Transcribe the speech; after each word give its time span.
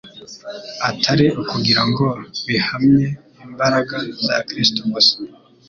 atari 0.89 1.25
ukugira 1.41 1.81
ngo 1.89 2.05
bihamye 2.47 3.07
imbaraga 3.45 3.95
za 4.25 4.35
Kristo 4.47 4.79
gusa, 4.93 5.15